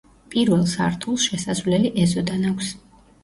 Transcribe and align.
პირველ 0.35 0.63
სართულს 0.71 1.27
შესასვლელი 1.31 1.91
ეზოდან 2.05 2.49
აქვს. 2.53 2.73